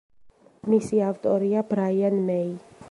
მისი 0.73 1.03
ავტორია 1.09 1.65
ბრაიან 1.75 2.21
მეი. 2.31 2.55